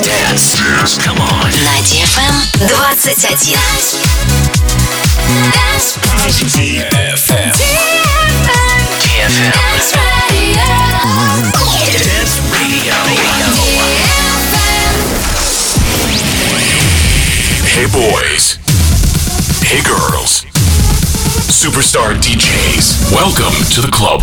[0.00, 0.58] Dance.
[0.58, 0.98] Dance.
[0.98, 1.50] Come on.
[1.62, 2.98] На DFM 21.
[6.50, 7.52] DFM.
[8.98, 9.54] DFM.
[12.02, 12.94] Dance Radio.
[17.70, 18.58] Hey boys.
[19.62, 20.44] Hey girls.
[21.46, 23.12] Superstar DJs.
[23.12, 24.22] Welcome to the club.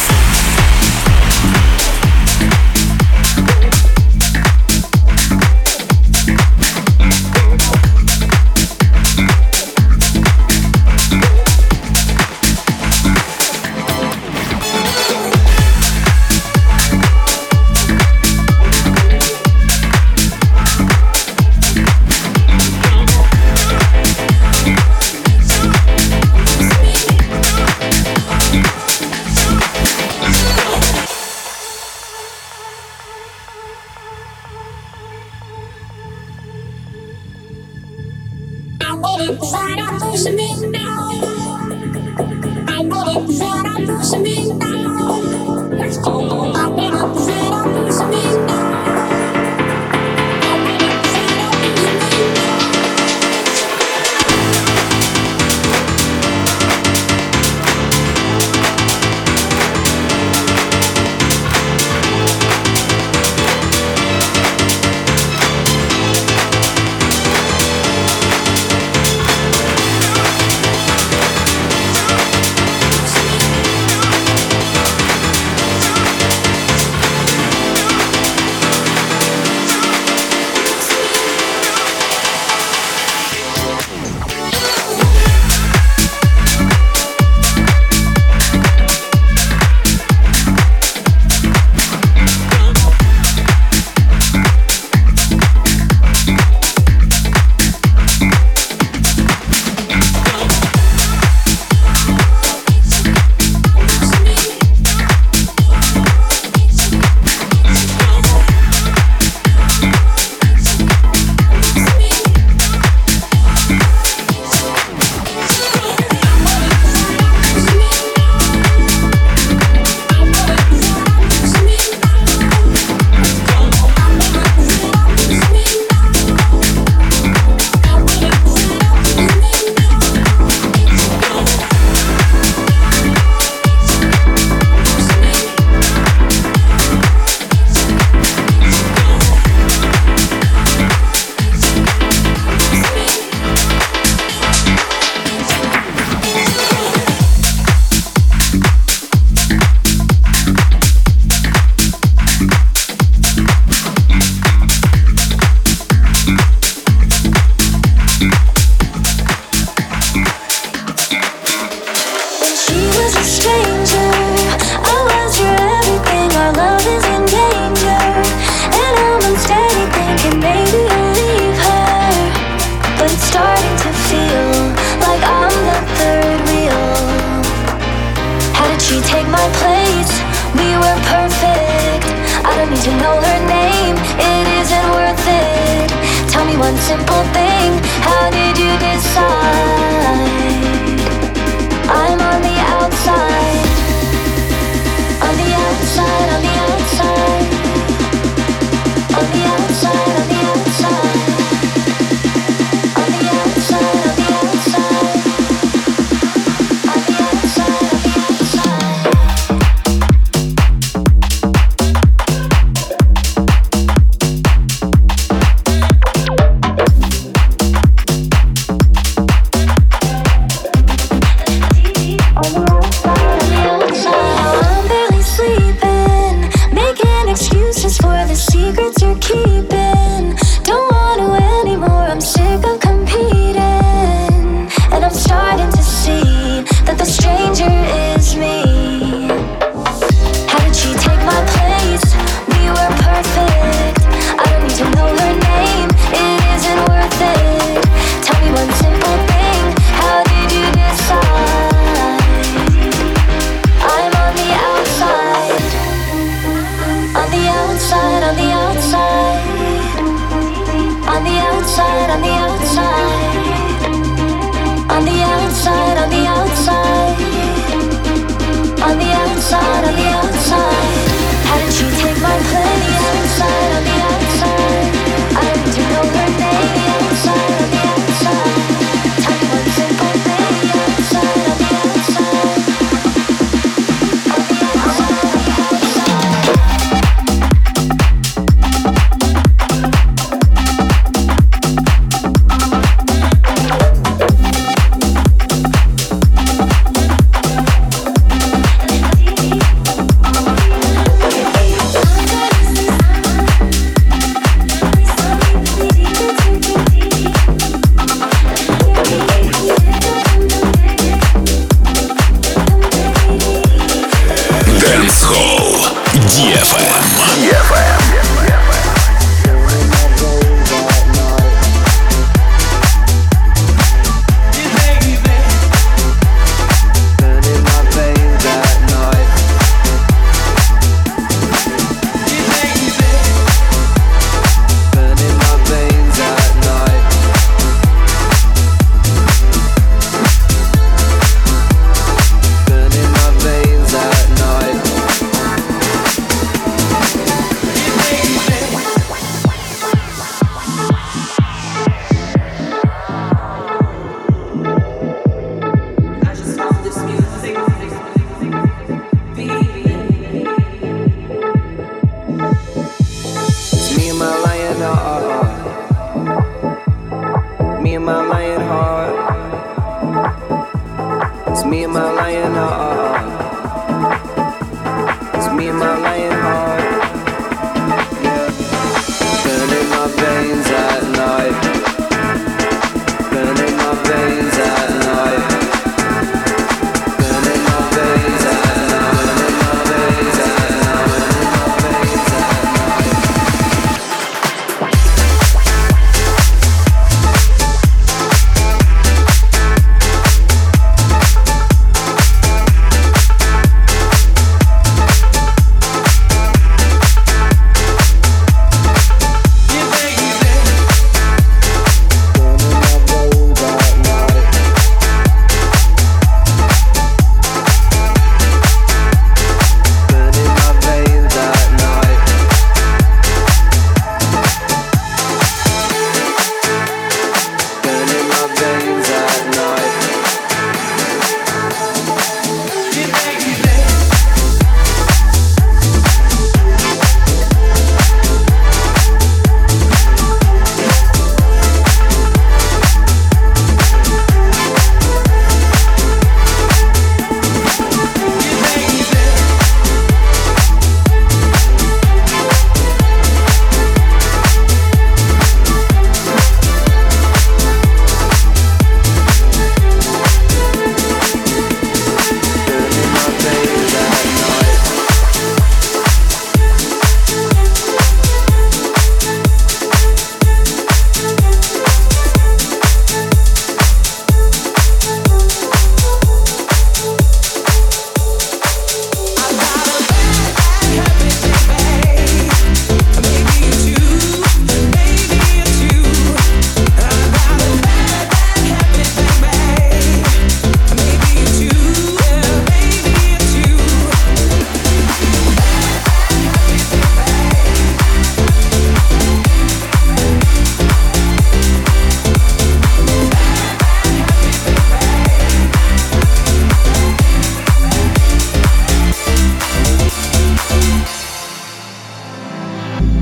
[186.71, 187.00] want to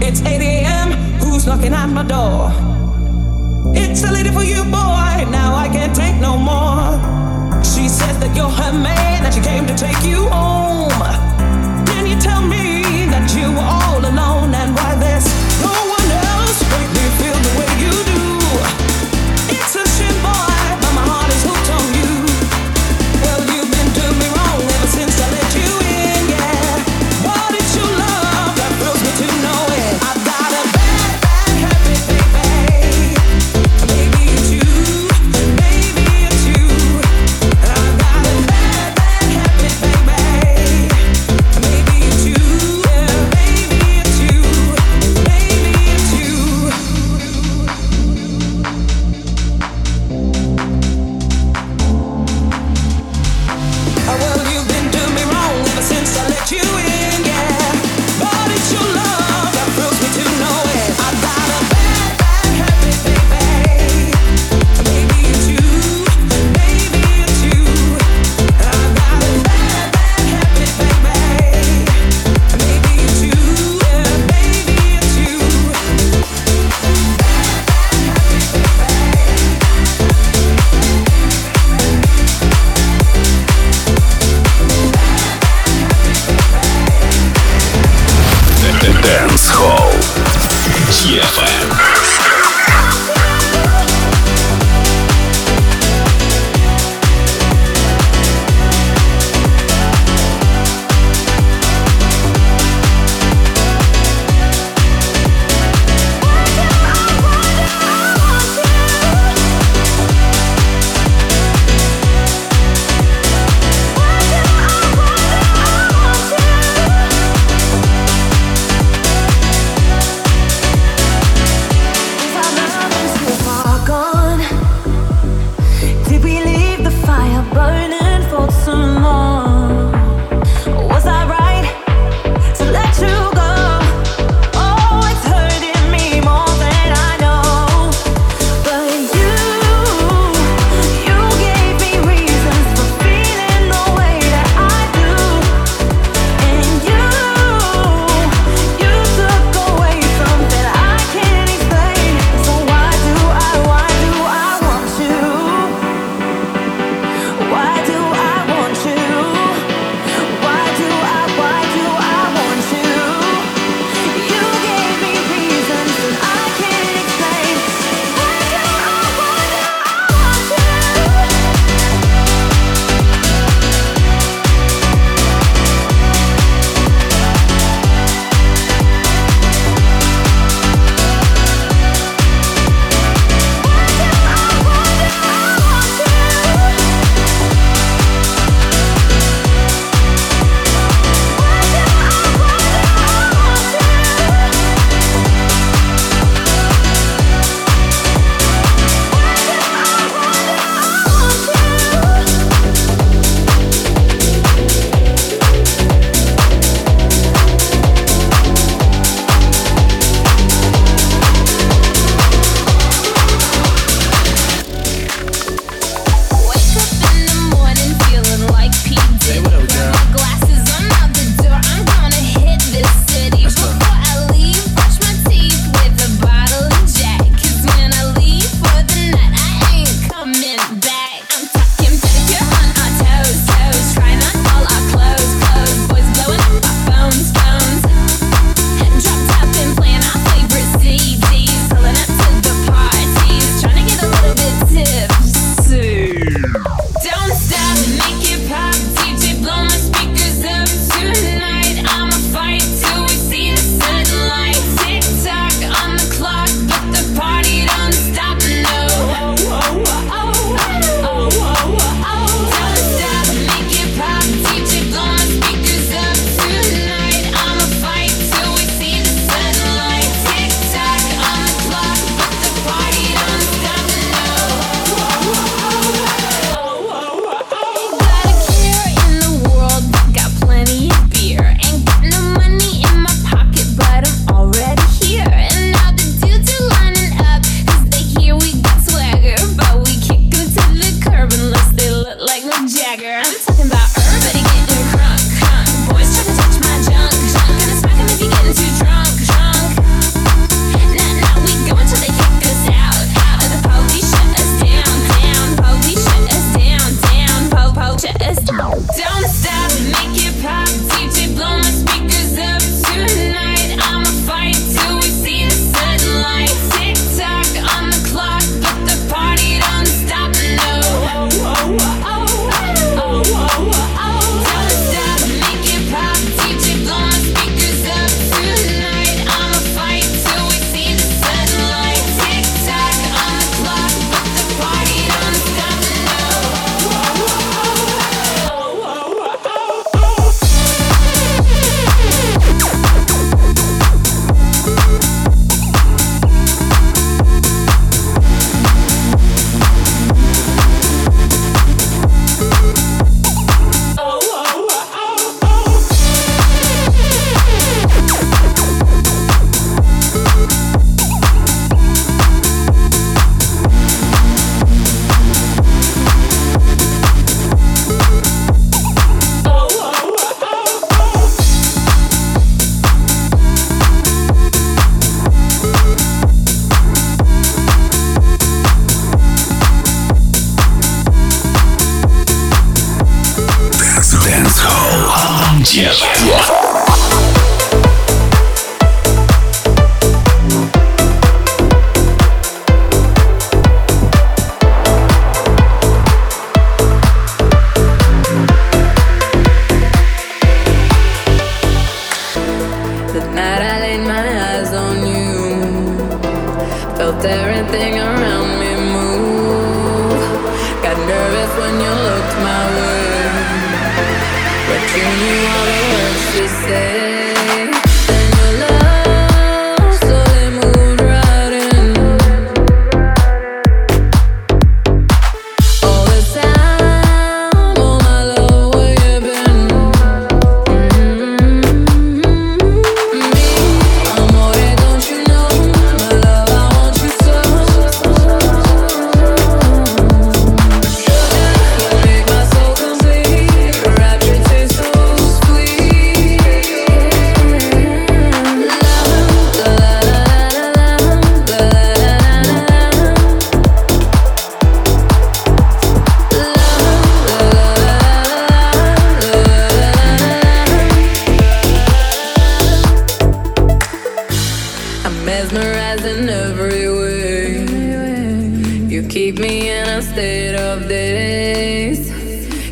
[0.10, 0.92] It's 8 a.m.
[1.22, 2.50] Who's knocking at my door?
[3.75, 5.30] It's a lady for you, boy.
[5.30, 6.98] Now I can't take no more.
[7.63, 10.89] She says that you're her man, that she came to take you home.
[11.86, 15.49] Then you tell me that you were all alone and why this?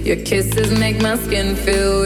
[0.07, 1.96] Your kisses make my skin feel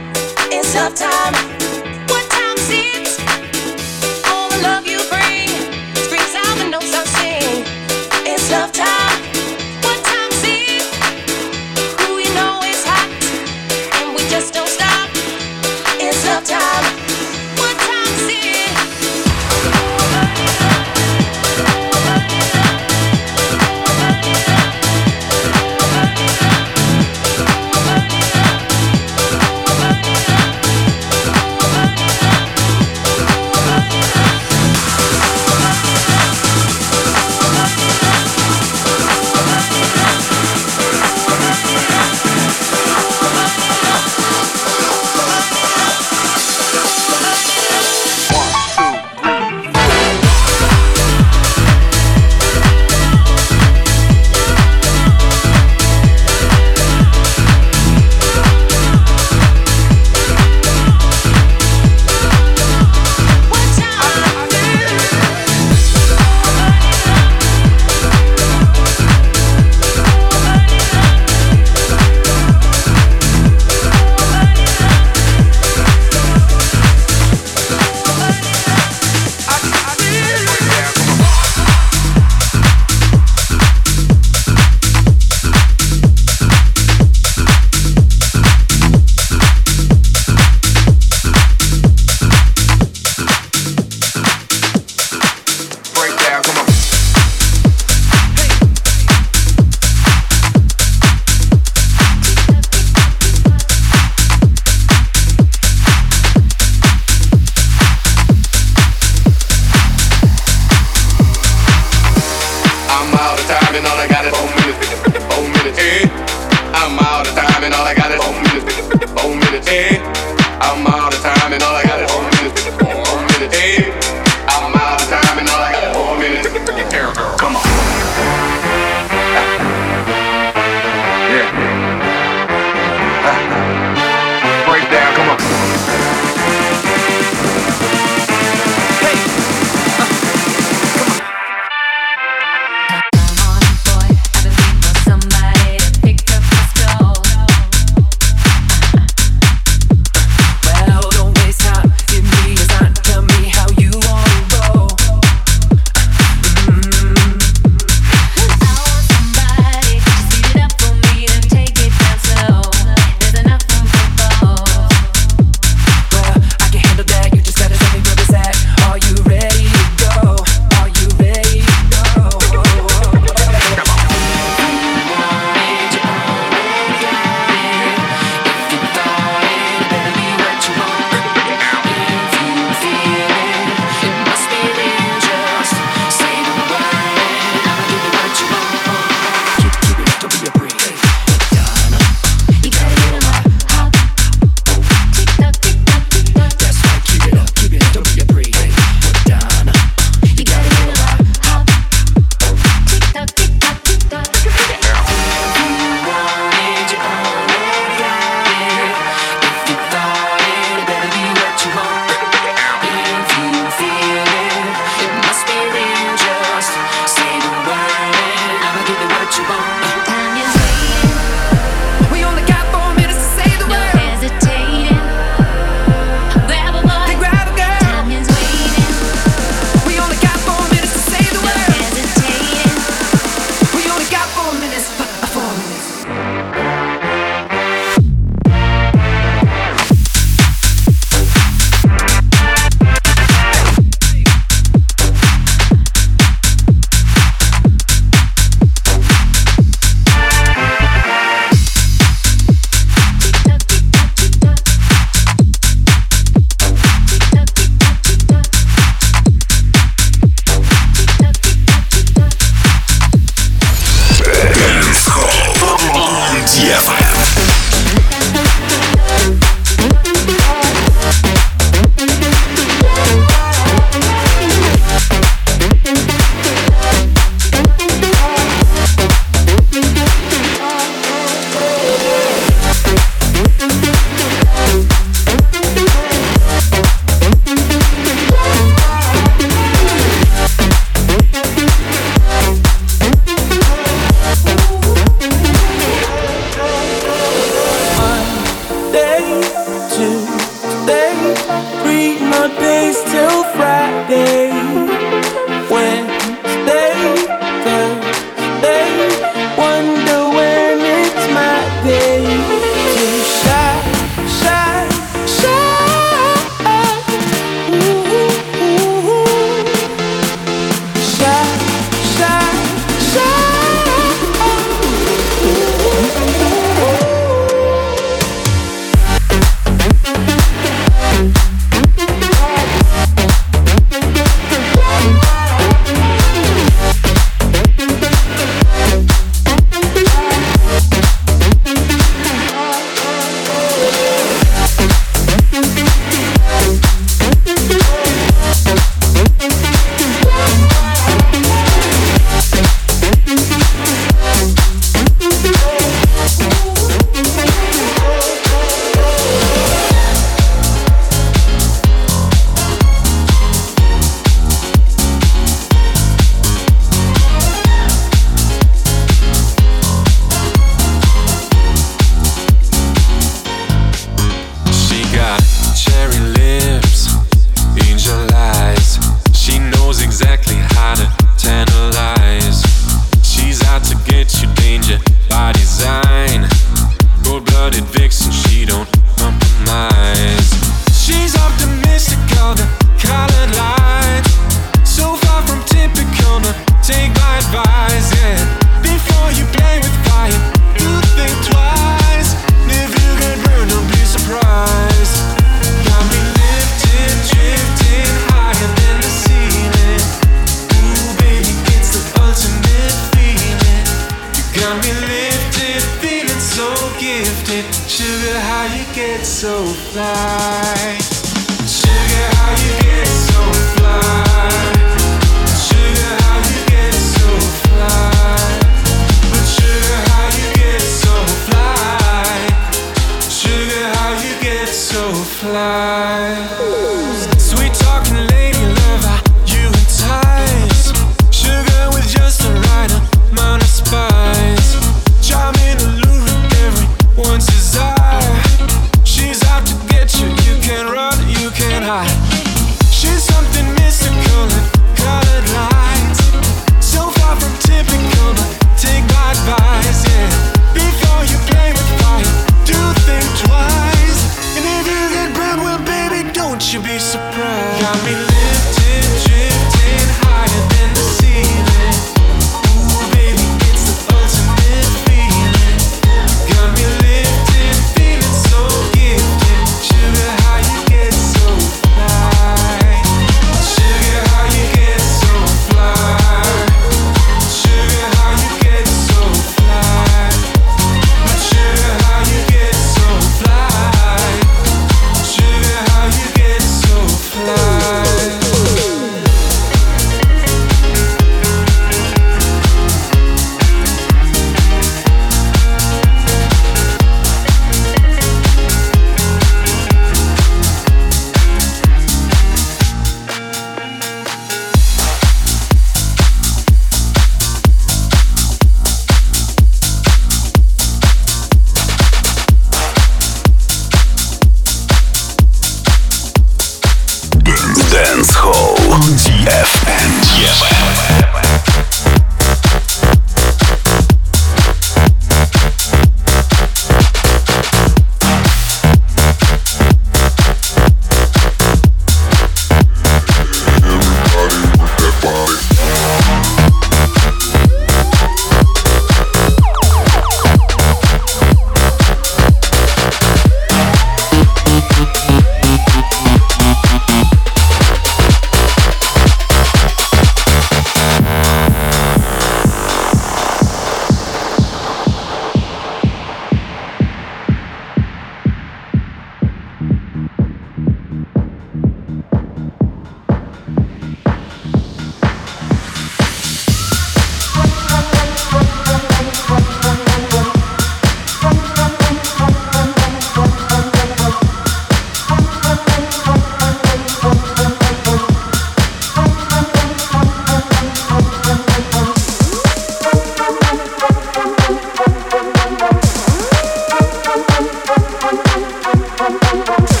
[599.31, 600.00] bum bum bum bum